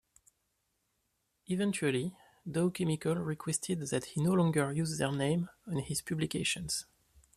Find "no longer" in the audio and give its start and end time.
4.23-4.73